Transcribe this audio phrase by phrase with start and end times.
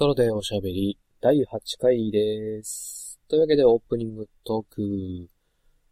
[0.00, 3.20] ソロでおしゃべり第8回です。
[3.28, 5.28] というわけでオープニングトーク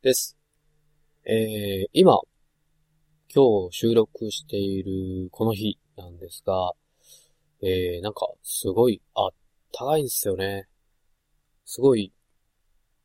[0.00, 0.38] です。
[1.26, 2.18] えー、今、
[3.28, 6.72] 今日収録しているこの日なんですが、
[7.60, 9.30] えー、なんかすごいあっ
[9.74, 10.68] たかいんですよね。
[11.66, 12.10] すごい、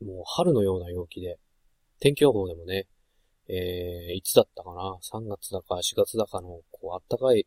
[0.01, 1.37] もう春のような陽気で、
[1.99, 2.87] 天気予報でもね、
[3.49, 7.45] えー、いつだったかな ?3 月だか4月だかの、こう、あったかい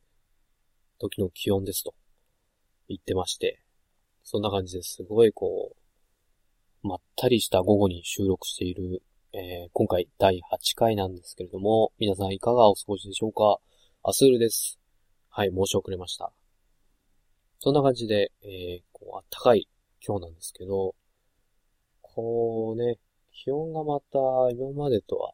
[0.98, 1.94] 時の気温ですと
[2.88, 3.60] 言ってまして、
[4.22, 5.74] そんな感じですごいこ
[6.82, 13.58] う、まったりした午後に収録している、えー、今回第8回なんですけれども、皆さんいかがお過ごしでしょうか？
[14.02, 14.78] アスールです。
[15.28, 16.32] はい、申し遅れました。
[17.58, 19.68] そんな感じで、えー、こう、あったかい
[20.06, 20.94] 今日なんですけど、
[22.02, 22.98] こうね、
[23.32, 24.18] 気温がまた
[24.52, 25.32] 今までとは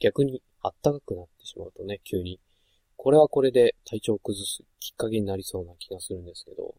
[0.00, 2.40] 逆にあったかくなってしまうとね、急に。
[3.04, 6.74] これはこれで体調を崩すきっかけになりそうな気がするんですけど、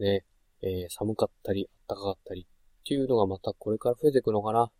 [0.00, 0.24] ね、
[0.62, 4.70] えー、寒かったり、暖かかったりっていうのがまたこれから増えていくのかな。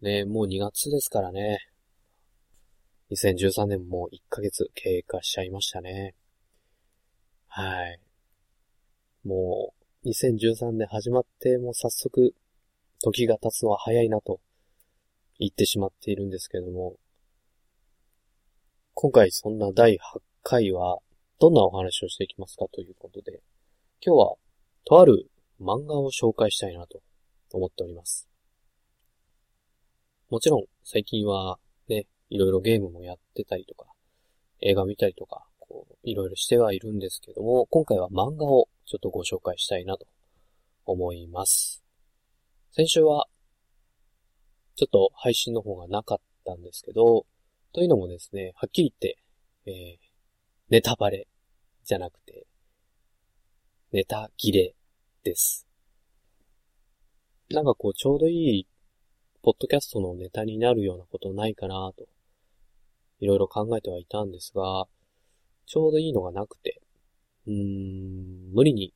[0.00, 1.60] ね、もう2月ですからね。
[3.12, 6.16] 2013年も1ヶ月経過しちゃいましたね。
[7.46, 8.00] はい。
[9.24, 9.72] も
[10.04, 12.34] う、2013年始まって、もう早速、
[12.98, 14.40] 時が経つのは早いなと
[15.38, 16.96] 言ってしまっているんですけども、
[18.94, 20.98] 今回そんな第8回は
[21.38, 23.40] どんなお話をしていきますかということで、
[24.04, 24.34] 今日は
[24.84, 27.00] とある漫画を紹介したいなと
[27.52, 28.28] 思っております。
[30.28, 33.86] もちろん最近はね、いろいろゲームもやってたりとか、
[34.60, 40.06] 映画見たりとか、こう、いろいろしてはいるんですけども、今回は漫画をちょっとご紹介したいなと
[40.84, 41.82] 思います。
[42.72, 43.26] 先週は
[44.76, 47.26] ちょっと配信の方がなかったんですけど、
[47.72, 49.18] というのもですね、はっきり言って、
[49.66, 49.98] えー、
[50.70, 51.28] ネタバレ
[51.84, 52.46] じゃなくて、
[53.92, 54.74] ネタ切れ
[55.22, 55.66] です。
[57.50, 58.66] なんかこう、ちょうどいい、
[59.42, 62.06] ポッドキャストのネタになるようなことないかなと、
[63.20, 64.86] いろいろ考えてはいたんですが、
[65.66, 66.80] ちょうどいいのがなくて、
[67.46, 68.92] うーん、無理に、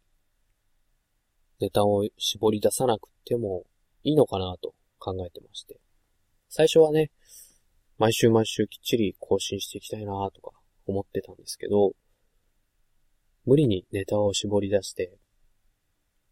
[1.61, 3.65] ネタを絞り出さなくても
[4.03, 5.79] いいのかなと考えてまして。
[6.49, 7.11] 最初はね、
[7.99, 10.51] 毎週毎週きっちり更新していきたいなとか
[10.87, 11.93] 思ってたんですけど、
[13.45, 15.17] 無理にネタを絞り出して、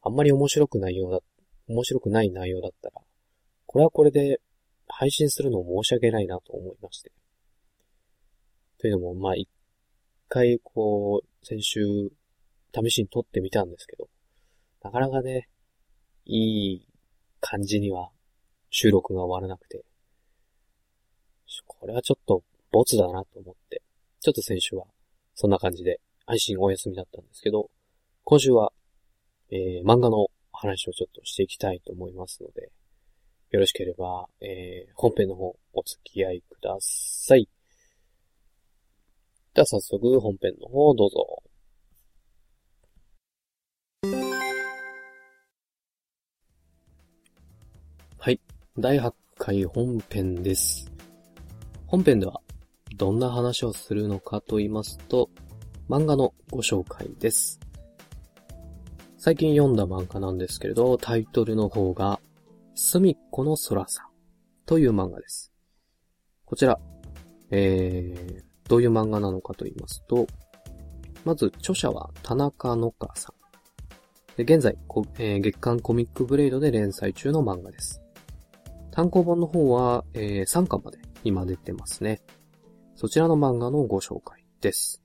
[0.02, 1.20] あんまり面白くないようだ、
[1.68, 3.00] 面白くない内容だったら、
[3.66, 4.40] これはこれで
[4.88, 7.12] 配信するのを申し訳ないなと思いまして。
[8.78, 9.48] というのも、まあ、一
[10.28, 11.80] 回こう、先週、
[12.74, 14.08] 試しに撮ってみたんですけど、
[14.82, 15.48] なかなかね、
[16.24, 16.88] いい
[17.40, 18.10] 感じには
[18.70, 19.84] 収録が終わらなくて、
[21.66, 23.82] これはちょっとボツだなと思って、
[24.20, 24.84] ちょっと先週は
[25.34, 27.70] そんな感じで配信お休みだったんですけど、
[28.24, 28.72] 今週は、
[29.50, 32.70] えー、漫画の話をちょっとしていきたいと思いますので、
[33.50, 37.48] よろしければ、えー、本編の方お付き合いください。
[39.54, 41.42] では早速本編の方どうぞ。
[48.18, 48.40] はい。
[48.78, 50.91] 第8回本編です。
[51.92, 52.40] 本編では
[52.96, 55.28] どんな話をするのかと言いますと、
[55.90, 57.60] 漫画のご紹介です。
[59.18, 62.18] 最近読んだ漫画なんですけれど、タイトルの方が、
[62.74, 64.06] すみっこの空さん
[64.64, 65.52] という漫画です。
[66.46, 66.80] こちら、
[67.50, 70.26] えー、どういう漫画なのかと言いますと、
[71.26, 73.34] まず著者は田中の香さ
[74.32, 74.36] ん。
[74.42, 74.78] で現在、
[75.18, 78.00] えー月刊コミックブレイドで連載中の漫画です。
[78.92, 82.20] 単行本の方は、えー3巻まで今出てますね。
[82.94, 85.02] そちらの漫画のご紹介です。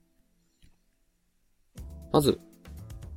[2.12, 2.40] まず、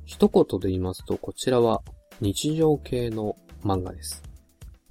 [0.05, 1.81] 一言で言いますと、こちらは
[2.19, 4.23] 日常系の漫画です。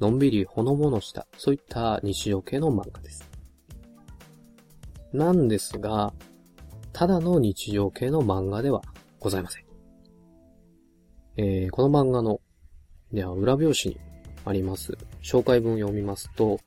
[0.00, 3.28] のんびりほのぼのした、そういった日常系の漫画です。
[5.12, 6.12] なんですが、
[6.92, 8.82] ただの日常系の漫画では
[9.18, 9.64] ございません。
[11.36, 12.40] えーこの漫画の、
[13.12, 14.00] では裏表紙に
[14.44, 16.58] あります紹介文を読みますと、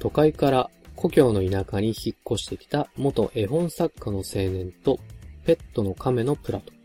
[0.00, 4.98] 都会から故郷の田舎に引っ越してきた元絵本作家の青年と
[5.44, 6.76] ペットの亀のプラトン。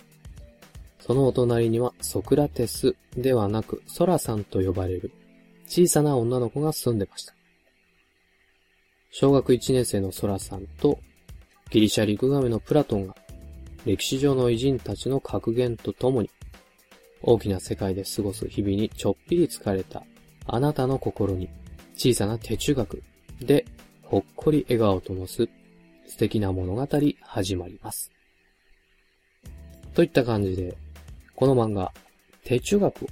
[1.00, 5.12] そのお隣にはソクラテスではなくソラさんと呼ばれる
[5.66, 7.34] 小さな女の子が住んでました。
[9.12, 11.00] 小学1年生のソラさんと
[11.72, 13.16] ギリシャ陸亀のプラトンが
[13.86, 16.30] 歴史上の偉人たちの格言とともに
[17.22, 20.04] 大きな世界で過ごす日々にちょっぴり疲れた
[20.48, 21.50] あなたの心に
[21.96, 23.04] 小さな手中学
[23.40, 23.66] で
[24.04, 25.50] ほっこり笑顔を灯す
[26.08, 26.88] 素敵な物語
[27.22, 28.12] 始まります。
[29.94, 30.78] といった感じで、
[31.36, 31.92] この漫画、
[32.44, 33.08] 哲学を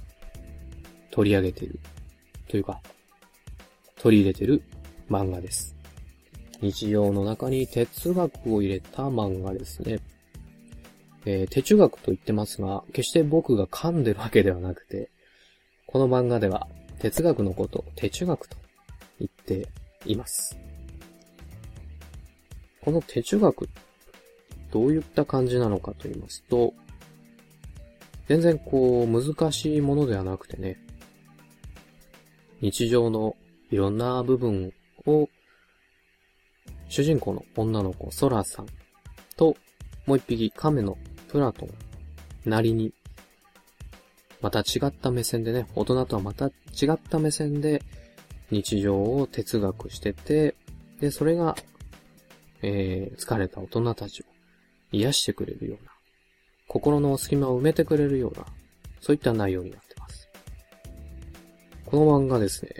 [1.10, 1.80] 取り上げている。
[2.48, 2.80] というか、
[3.96, 4.62] 取り入れてる
[5.10, 5.74] 漫画です。
[6.60, 9.98] 日常の中に哲学を入れた漫画ですね。
[11.26, 15.10] えー、哲学と言ってますが、決して僕が噛んでるわけではなくて、
[15.86, 16.68] この漫画では
[17.00, 18.56] 哲学のことを哲学と
[19.46, 19.68] 言って
[20.06, 20.58] います。
[22.80, 23.68] この哲学、
[24.70, 26.74] どういった感じなのかと言いますと、
[28.28, 30.78] 全然こう難しいものではなくてね、
[32.60, 33.36] 日常の
[33.70, 34.72] いろんな部分
[35.06, 35.28] を
[36.88, 38.66] 主人公の女の子、ソラさん
[39.36, 39.56] と、
[40.06, 40.96] もう一匹亀の
[41.28, 41.70] プラトン
[42.48, 42.92] なりに、
[44.40, 46.52] また違った目線でね、大人とはまた違
[46.92, 47.82] った目線で
[48.54, 50.54] 日常を哲学してて、
[51.00, 51.56] で、それが、
[52.62, 54.24] えー、疲れた大人たちを
[54.92, 55.90] 癒してくれるような、
[56.68, 58.46] 心の隙間を埋めてくれるような、
[59.00, 60.28] そういった内容になってます。
[61.84, 62.70] この漫画ですね、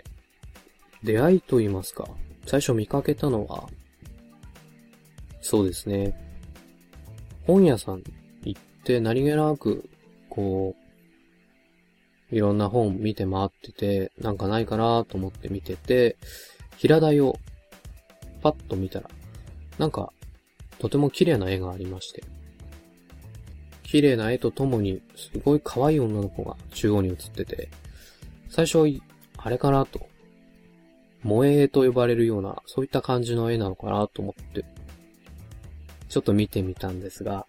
[1.03, 2.07] 出会いと言いますか、
[2.45, 3.67] 最初見かけたのは、
[5.41, 6.17] そうですね。
[7.45, 8.03] 本屋さん
[8.43, 9.89] 行って何気なく、
[10.29, 10.84] こう、
[12.35, 16.17] いろんな本見て回ってて、なんかないかなと思って見てて、
[16.75, 17.39] 平台を
[18.43, 19.09] パッと見たら、
[19.77, 20.11] なんか、
[20.77, 22.25] とても綺麗な絵がありまして、
[23.83, 27.69] 綺麗な絵とともに、すごい可愛い女の子が中央に映ってて、
[28.49, 28.79] 最初、
[29.37, 30.07] あれかなと、
[31.23, 34.65] 萌え絵と呼ばれるような、そういった感じの絵なのかなと思って
[36.09, 37.45] ちょっと見てみたんですが、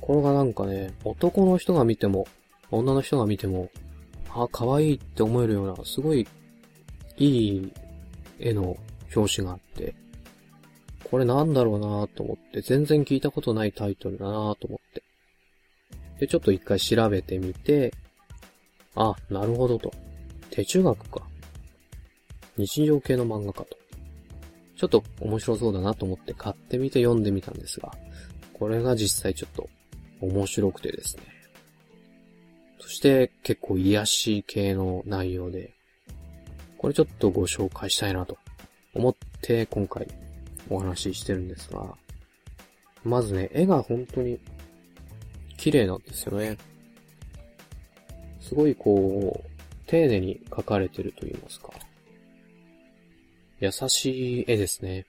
[0.00, 2.26] これがなんかね、男の人が見ても、
[2.72, 3.70] 女の人が見ても、
[4.30, 6.26] あ、可愛いって思えるような、すごい、
[7.18, 7.72] いい
[8.40, 8.76] 絵の
[9.14, 9.94] 表紙があって、
[11.04, 15.02] これなんだろうなと思って、全然聞いたことないタイトルだなと思って。
[16.18, 17.92] で、ちょっと一回調べてみて、
[18.94, 19.92] あ、なるほどと。
[20.50, 21.22] 哲学か。
[22.56, 23.76] 日常系の漫画かと。
[24.76, 27.92] ちょっと面白そうだなと思って買ってみて読んでみたんですが、
[28.54, 29.68] これが実際ちょっと
[30.20, 31.31] 面白くてですね。
[32.82, 35.72] そして結構癒し系の内容で、
[36.78, 38.36] これちょっとご紹介したいなと
[38.92, 40.08] 思って今回
[40.68, 41.94] お話ししてるんですが、
[43.04, 44.40] まずね、絵が本当に
[45.56, 46.58] 綺麗なんですよね。
[48.40, 49.50] すごいこう、
[49.86, 51.70] 丁寧に描かれてると言いますか。
[53.60, 55.06] 優しい絵ですね。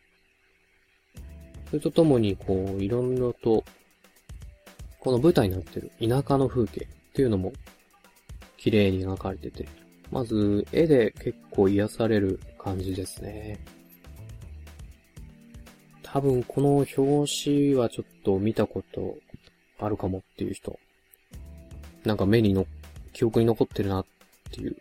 [1.71, 3.63] それとともに、こう、いろいろと、
[4.99, 7.53] この舞台になってる田舎の風景っていうのも、
[8.57, 9.67] 綺麗に描かれてて、
[10.09, 13.59] まず、絵で結構癒される感じですね。
[16.01, 19.15] 多分、この表紙はちょっと見たこと
[19.79, 20.79] あるかもっていう人、
[22.03, 22.65] なんか目にの、
[23.11, 24.05] 記憶に残ってるなっ
[24.51, 24.75] ていう、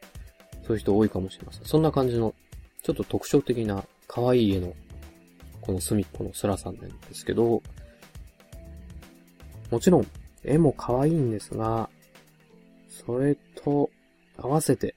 [0.67, 1.67] そういう人多いかもしれません。
[1.67, 2.35] そんな感じの
[2.83, 4.73] ちょっと特徴的な可愛い絵の、
[5.61, 7.63] この隅っこの空さんなんですけど、
[9.71, 10.07] もちろん
[10.45, 11.91] 絵も可愛いんですが、
[13.07, 13.91] それと
[14.37, 14.95] 合わせて、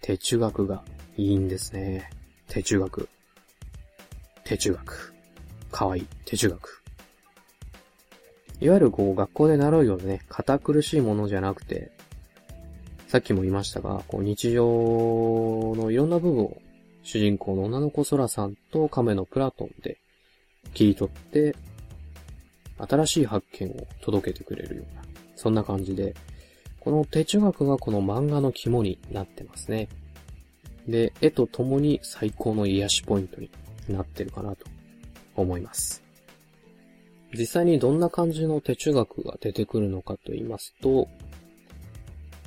[0.00, 0.84] 哲学が
[1.16, 2.10] いいんですね。
[2.48, 3.08] 哲学。
[4.44, 5.14] 哲学。
[5.70, 6.06] 可愛い。
[6.24, 6.82] 哲学。
[8.60, 11.90] いわゆるこう学校で習うようなね、堅苦しいものじゃなくて、
[13.08, 14.64] さっきも言いましたが、こう日常
[15.76, 16.56] のいろんな部分を
[17.02, 19.98] 主人公の女の子空さんと亀のプラトンで
[20.74, 21.54] 切り取って、
[22.78, 25.02] 新しい発見を届けてくれるような、
[25.36, 26.14] そんな感じで、
[26.82, 29.88] この哲学がこの漫画の肝になってますね。
[30.88, 33.50] で、絵と共に最高の癒しポイントに
[33.88, 34.66] なってるかなと
[35.36, 36.02] 思います。
[37.38, 41.06] 実際にどんな感じの哲学が出てくるのかと言いますと、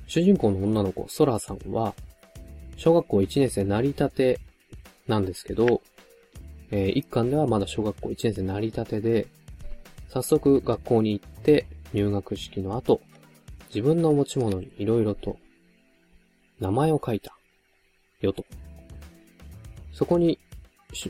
[0.06, 1.96] 主人公の女の子、ソラさんは、
[2.76, 4.40] 小学校1年生成り立て
[5.08, 5.82] なんですけど、
[6.72, 9.28] えー、一巻ではまだ小学校1年生成り立てで、
[10.10, 13.00] 早速学校に行って入学式の後、
[13.68, 15.38] 自分の持ち物に色々と
[16.60, 17.36] 名前を書いた
[18.22, 18.46] よと。
[19.94, 20.40] そこに、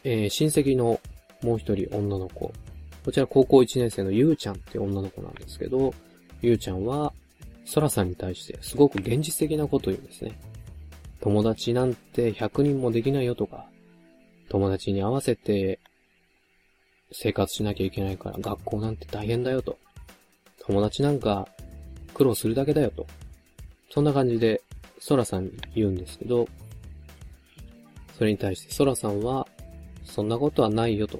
[0.04, 1.00] えー、親戚の
[1.42, 2.54] もう一人女の子、
[3.04, 5.94] こちら高校1年生のゆうちゃんって女の子なんですけど、
[6.42, 7.14] ゆうちゃんは
[7.66, 10.40] ソラさんに対してすごく現実的なことを言うんですね。
[11.22, 13.68] 友達なんて100人もできないよとか、
[14.50, 15.80] 友達に合わせて
[17.12, 19.78] 生活しなきゃいけないから学校なんて大変だよと。
[20.60, 21.48] 友達なんか
[22.16, 23.06] 苦労するだけだよと。
[23.92, 24.62] そんな感じで
[25.00, 26.48] ソラさんに言うんですけど、
[28.18, 29.48] それに対してソラさんは、
[30.04, 31.20] そんなことはないよと。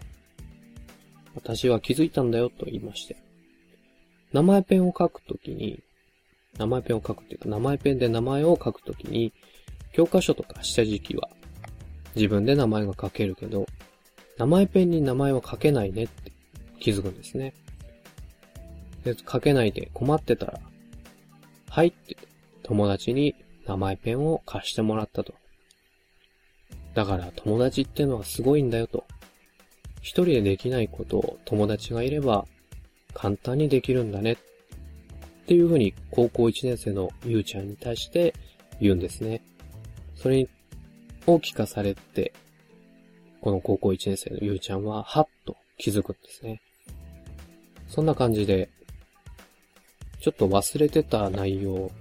[1.36, 3.18] 私は気づいたんだよと言いまして。
[4.32, 5.84] 名前ペンを書くときに、
[6.58, 9.34] 名前ペンを書くっていうか、名前ペンで名前を書くときに、
[9.92, 11.30] 教科書とか下敷きは
[12.16, 13.66] 自分で名前が書けるけど、
[14.38, 16.32] 名前ペンに名前は書けないねって
[16.80, 17.54] 気づくんですね。
[19.04, 20.60] で、書けないで困ってたら、
[21.76, 22.16] はいって
[22.64, 23.36] 友達に
[23.68, 25.34] 名前ペンを貸してもらったと。
[26.94, 29.04] だから友達ってのはすごいんだよと。
[30.00, 32.46] 一人でできないことを友達がいれば
[33.14, 34.32] 簡単にできるんだね。
[34.32, 34.38] っ
[35.48, 38.34] ていうふうに高校1年生のゆうちゃんに対して
[38.80, 39.42] 言うんですね。
[40.16, 40.48] それ
[41.28, 42.32] を聞かされて、
[43.42, 46.62] この高校1年生のゆうちゃんは、はっと気づくんですね。
[47.90, 48.70] そんな感じで、
[50.20, 51.92] ちょっと忘れてた内容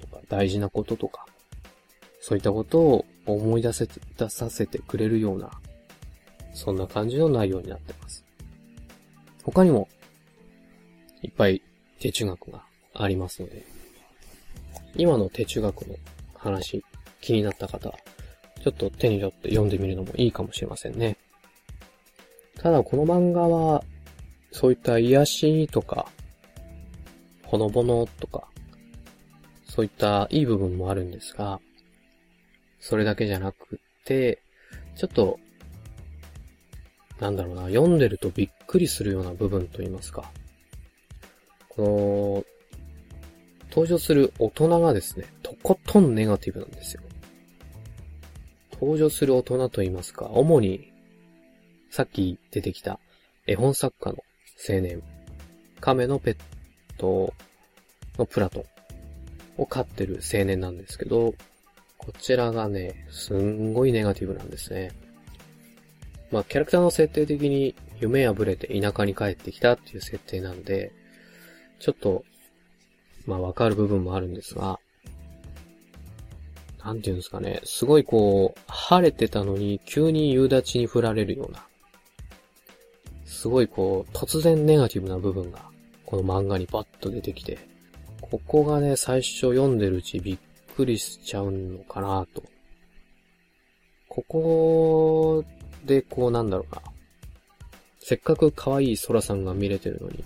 [0.00, 1.26] とか大事なこととか、
[2.20, 5.50] そういったことを思い出せ、出させてくれるような、
[6.54, 8.24] そんな感じの内容になってます。
[9.44, 9.88] 他にも、
[11.22, 11.62] いっぱい
[12.00, 13.64] 手中学がありますので、
[14.96, 15.96] 今の手中学の
[16.34, 16.84] 話、
[17.20, 17.94] 気になった方、
[18.62, 21.16] ちょっと手に取って読んでみるのもいいかもしれませんね。
[22.58, 23.84] ただこの漫画は、
[24.50, 26.10] そういった癒しとか、
[27.46, 28.48] ほのぼのとか、
[29.64, 31.60] そういったいい部分もあるんですが、
[32.80, 34.42] それだけじゃなくて、
[34.96, 35.38] ちょっと、
[37.20, 40.30] なんだろうな、読んでるとびっくりするような部分と言いますか。
[41.68, 42.56] この、
[43.70, 47.02] 登場する大人がですね、とことんネガティブなんですよ。
[48.72, 50.92] 登場する大人と言いますか、主に、
[51.90, 52.98] さっき出てきた
[53.46, 54.18] 絵本作家の
[54.68, 55.02] 青年、
[55.80, 56.36] 亀のペッ
[56.96, 57.32] ト
[58.18, 58.64] のプラトン
[59.58, 61.34] を飼ってる青年なんですけど、
[61.98, 64.92] こちらがね、すんごいネガティブなんですね。
[66.30, 70.92] まあ、キャラクターの設定的に夢破れて田舎に帰ってきたっていう設定なんで、
[71.78, 72.24] ちょっと、
[73.26, 74.78] まあわかる部分もあるんですが、
[76.84, 81.66] なんていうんですかね、すごいこう、晴れてたのに急に夕立に振られるような、
[83.24, 85.65] すごいこう、突然ネガティブな部分が、
[86.06, 87.58] この漫画にパッと出てきて、
[88.20, 90.38] ここがね、最初読んでるうちびっ
[90.76, 92.42] くりしちゃうのかなと。
[94.08, 95.44] ここ
[95.84, 96.80] でこうなんだろうな。
[97.98, 100.24] せっかく可愛い空さんが見れてるのに、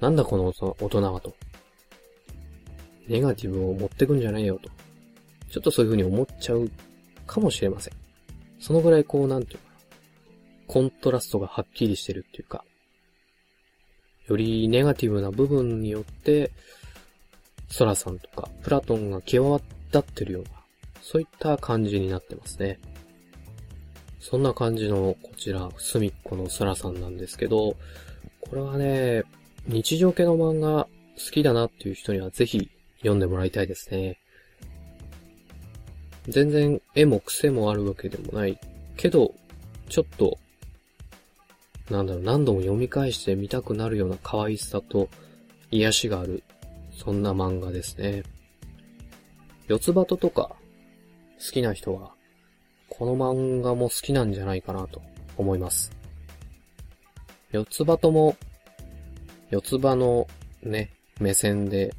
[0.00, 1.34] なんだこの大人はと。
[3.06, 4.70] ネガティブを持ってくんじゃないよと。
[5.50, 6.70] ちょっとそういう風に思っちゃう
[7.26, 7.94] かもしれません。
[8.58, 9.72] そのぐらいこう、なんていうか。
[10.68, 12.64] コントラストがはっきりしてるっていうか、
[14.26, 16.50] よりネガティブな部分によって、
[17.68, 20.50] ソラさんとかプラトンが際立ってるような、
[21.00, 22.78] そういった感じになってますね。
[24.20, 27.76] そんな感じのこちら、隅っこのソラさんなんですけど、
[28.40, 29.24] これはね、
[29.66, 30.86] 日常系の漫画
[31.16, 34.18] 好きだなっていう人にはぜひ読んでもらいたいですね。
[36.28, 38.58] 全然絵も癖もあるわけでもない
[38.96, 39.34] けど、
[39.88, 40.38] ちょっと、
[41.90, 45.08] なんだろう、何度も読み返して見たくなるような可愛さと
[45.70, 46.42] 癒しがある、
[46.96, 48.22] そんな漫画ですね。
[49.66, 50.54] 四つ葉ととか
[51.44, 52.12] 好きな人は、
[52.88, 55.02] この漫画も好きなんじゃないかなと
[55.36, 55.90] 思います。
[57.50, 58.36] 四つ葉とも、
[59.50, 60.28] 四つ葉の
[60.62, 61.94] ね、目線で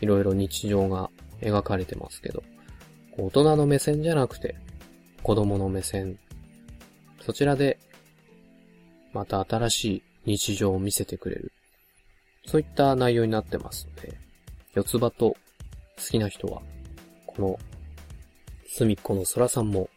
[0.00, 1.10] いろいろ日常が
[1.40, 2.42] 描かれてますけど、
[3.16, 4.56] 大人の目線じゃなくて、
[5.22, 6.18] 子供の目線。
[7.20, 7.78] そちらで、
[9.14, 11.52] また新しい日常を見せてくれる。
[12.46, 14.18] そういった内容になってますので、
[14.74, 15.36] 四つ葉と
[15.96, 16.60] 好きな人は、
[17.26, 17.58] この、
[18.66, 19.88] 隅っこの空さんも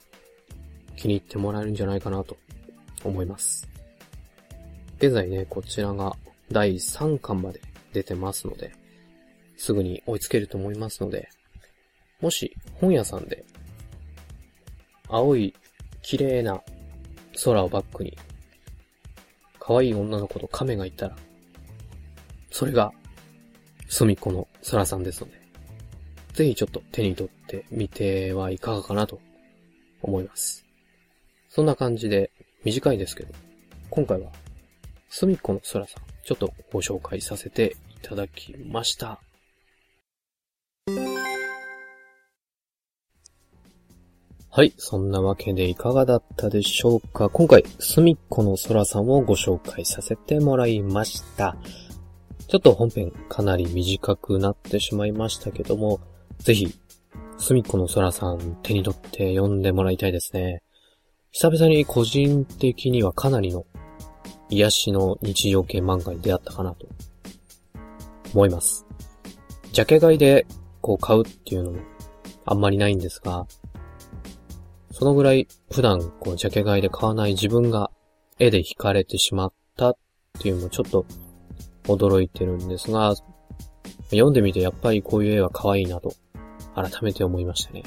[0.95, 2.37] 気に入ってもらえるんじゃないかなと
[3.03, 3.67] 思います。
[4.97, 6.15] 現在ね、こちらが
[6.51, 7.61] 第3巻まで
[7.93, 8.71] 出てますので、
[9.57, 11.29] すぐに追いつけると思いますので、
[12.21, 13.45] もし本屋さんで、
[15.09, 15.53] 青い
[16.01, 16.61] 綺麗な
[17.43, 18.17] 空をバックに、
[19.67, 21.17] 可愛い女の子と亀がいたら、
[22.51, 22.93] それが、
[23.89, 25.41] 隅っこの空さんですので、
[26.31, 29.19] ぜひちょっと手に取ってみてはいかがかなと
[30.01, 30.65] 思います。
[31.49, 32.31] そんな感じで
[32.63, 33.33] 短いですけど、
[33.89, 34.31] 今回は
[35.09, 39.19] 隅っこの空さん、ちょっとご紹介させていただきました。
[44.57, 44.73] はい。
[44.77, 47.29] そんなわけでいかがだったでしょうか？
[47.29, 51.55] 今回、すみっこの空さんをご紹介させてもらいました。
[52.47, 55.99] ちょっと本編かなり短くなってしまいましたけども、
[56.39, 56.73] ぜひ、
[57.37, 60.63] すみっこの空さん手に取って読んでもらいたいですね。
[61.29, 63.67] 久々に個人的にはかなりの
[64.49, 66.87] 癒しの日常系漫画に出会ったかなと。
[68.33, 68.87] 思います。
[69.71, 70.47] ジャケ買いで
[70.81, 71.77] こう買うっていうのも
[72.43, 73.45] あんまりないんですが、
[74.97, 77.91] そのぐらい普段こうジャケ買いで買わない自分が
[78.39, 79.97] 絵で惹かれてしまったっ
[80.39, 81.05] ていうのもちょっと
[81.83, 83.13] 驚いてるんですが、
[84.09, 86.15] 読んでみてやっぱりこういう絵は可愛いなと
[86.73, 87.83] 改めて思いましたね。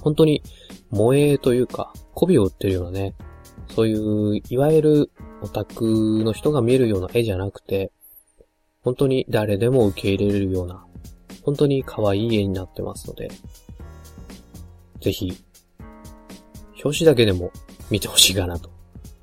[0.00, 0.44] 本当に
[0.92, 3.16] 萌えというか、媚びを売ってるようなね、
[3.74, 5.10] そういう、いわゆる
[5.40, 7.90] オタクの人が見るような絵じゃなくて、
[8.82, 10.86] 本当に誰でも受け入れるような、
[11.42, 13.32] 本当に可愛い絵になってますので、
[15.00, 15.42] ぜひ、
[16.84, 17.52] 表紙だけでも
[17.90, 18.70] 見てほしいかなと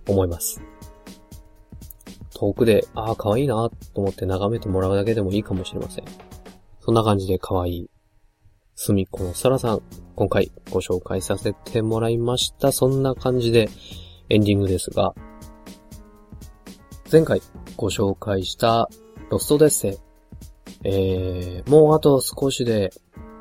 [0.08, 0.62] 思います。
[2.34, 6.06] 遠くで、ああ、可愛いなと思って眺めてもらうだけでもいいかもしれません。
[6.80, 7.90] そんな感じで可愛い、
[8.76, 9.82] すみっこのさらさん、
[10.16, 12.72] 今回ご紹介させてもらいました。
[12.72, 13.70] そんな感じで
[14.30, 15.14] エンディングですが、
[17.12, 17.42] 前回
[17.76, 18.90] ご紹介した
[19.30, 19.98] ロストデッセイ、
[20.86, 22.92] えー、もうあと少しで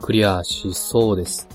[0.00, 1.48] クリアしそうです。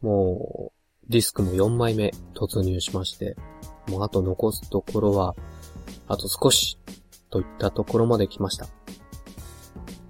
[0.00, 0.79] もう、
[1.10, 3.36] ディスクも4枚目突入しまして、
[3.88, 5.34] もうあと残すところは
[6.06, 6.78] あと少し、
[7.30, 8.66] といったところまで来ました。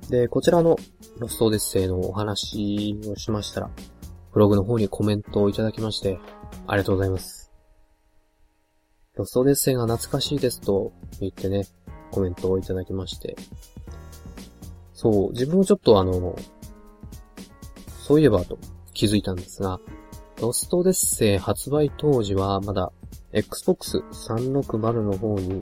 [0.08, 0.76] で、こちらの
[1.18, 3.70] ロストオデッセイのお話をしましたら、
[4.32, 6.18] ブログの方にコメントをいただきまして、
[6.66, 7.50] ありがとうございます。
[9.16, 11.66] ロストオデッセイが懐かしいですと言ってね、
[12.10, 13.36] コメントをいただきまして、
[14.94, 16.36] そう、自分もちょっとあの、
[18.06, 18.58] そういえばと
[18.94, 19.80] 気づいたんですが、
[20.40, 22.92] ロストデッセイ発売当時はまだ
[23.32, 25.60] Xbox 360の方に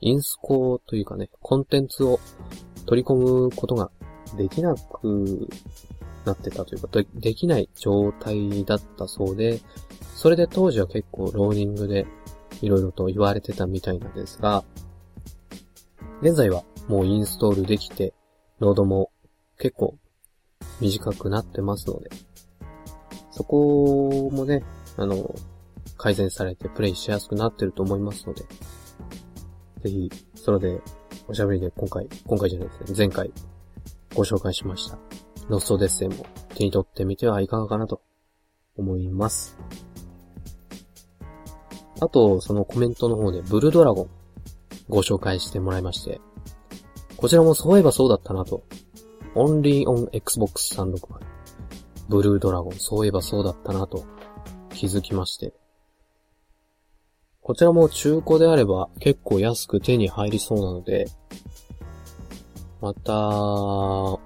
[0.00, 2.18] インスコというかね、コンテンツを
[2.86, 3.90] 取り込むことが
[4.36, 5.48] できなく
[6.24, 9.60] なってたというか、できない状態だったそうで、
[10.14, 12.06] それで当時は結構ローニングで
[12.60, 14.64] 色々と言われてたみたいなんですが、
[16.20, 18.12] 現在はもうインストールできて、
[18.58, 19.10] ロードも
[19.58, 19.96] 結構
[20.80, 22.10] 短くなってますので、
[23.34, 24.62] そこもね、
[24.96, 25.34] あの、
[25.96, 28.42] 改善されてプレイしやすくなってると思いますので、
[29.82, 30.80] ぜひ、それで、
[31.26, 33.32] おしゃべりで今回、今回じゃないですね、前回
[34.14, 34.98] ご紹介しました、
[35.48, 38.02] ロストデッセンも手に取ってみてはいかがかなと
[38.76, 39.58] 思います。
[42.00, 44.10] あと、そのコメントの方で、ブルードラゴン、
[44.88, 46.20] ご紹介してもらいまして、
[47.16, 48.62] こちらもそういえばそうだったなと。
[49.34, 51.33] オンリーオン Xbox 360。
[52.08, 54.04] ブルードラゴン、そういえばそうだったなと
[54.70, 55.52] 気づきまして。
[57.40, 61.06] こちらも中古であれば結構安く手に入りそうなので、
[62.80, 64.18] また、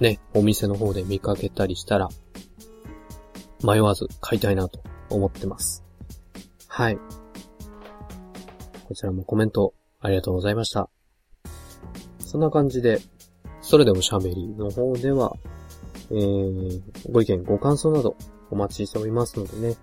[0.00, 2.08] ね、お店の方で見かけたりしたら、
[3.64, 5.84] 迷わず買いたいなと思ってます。
[6.68, 6.98] はい。
[8.86, 10.88] こちらもコメントありがとうございました。
[12.20, 13.00] そんな感じで、
[13.60, 15.34] それでもしゃべりの方では、
[16.10, 18.16] えー、ご意見、ご感想など
[18.50, 19.76] お待ちしておりますのでね、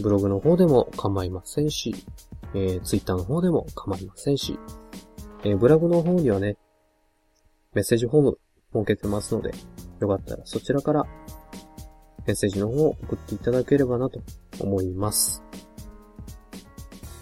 [0.00, 1.94] ブログの方でも構いませんし、
[2.54, 4.58] えー、ツイッターの方でも構いませんし、
[5.44, 6.56] えー、ブログの方にはね、
[7.74, 8.38] メッセージフォーム
[8.72, 9.52] 設けてますので、
[10.00, 11.04] よかったらそちらから
[12.26, 14.22] メッセージの方を送っていただければなと
[14.60, 15.42] 思います。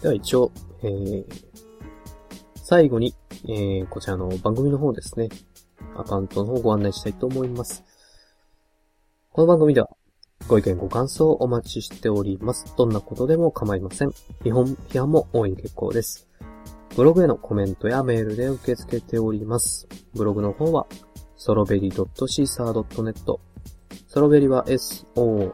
[0.03, 1.25] では一応、えー、
[2.57, 3.15] 最後に、
[3.49, 5.29] えー、こちらの番組の方ですね、
[5.97, 7.85] アカウントの方をご案内したいと思います。
[9.31, 9.89] この番組では
[10.47, 12.75] ご意見ご感想をお待ちしております。
[12.77, 14.11] どんなことでも構いません。
[14.43, 16.29] 日本批判も大い結構です。
[16.97, 19.89] ブログへのコメントやメールで受け付けております。
[20.15, 20.87] ブログの方は、
[21.37, 23.39] ソロベリ .caesar.net。
[24.07, 25.53] ソロベリは s-o-l-o-b-e-r-i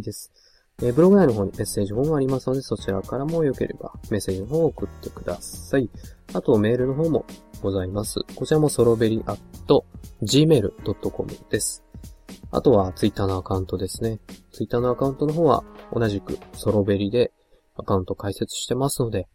[0.00, 0.32] です。
[0.80, 5.90] え、ブログ内の方にメッセージフォームありますので、そちらからも良ければメッセージの方を送ってください。
[6.32, 7.26] あと、メールの方も
[7.62, 8.20] ございます。
[8.34, 9.38] こちらもソロベリ at
[10.22, 11.84] gmail.com です。
[12.50, 14.18] あとはツイッターのアカウントですね。
[14.52, 17.32] ツイッターのアカウントの方は同じくソロベリで
[17.76, 19.28] アカウント開設してますので、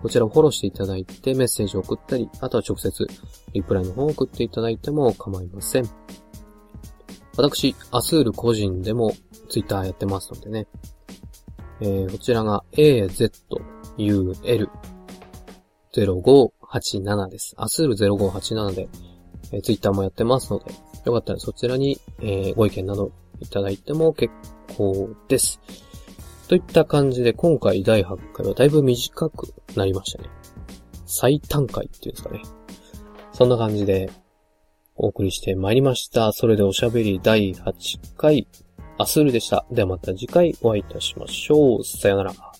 [0.00, 3.06] こちらをフォローしていただいてメッセージを送ったり、あとは直接
[3.52, 5.90] リプライの方を送っていただいても構いません。
[7.36, 9.12] 私、アスール個人でも
[9.48, 10.68] ツイッターやってますのでね。
[11.80, 13.08] えー、こちらが azul
[16.72, 17.54] 0587です。
[17.56, 18.88] アスール0587で、
[19.52, 20.72] えー、ツイッターもやってますので、
[21.04, 24.32] よかったらそちらに、えー、ご意見などいただいても結
[24.76, 25.60] 構です。
[26.48, 30.28] といった感じで今回第8回はだいぶ短くなりましたね。
[31.06, 32.42] 最短回っていうんですかね。
[33.32, 34.10] そんな感じで
[34.94, 36.32] お送りして参りました。
[36.32, 38.46] それでおしゃべり第8回、
[38.98, 39.66] アスールでした。
[39.70, 41.84] ではまた次回お会いいたしましょう。
[41.84, 42.51] さよなら。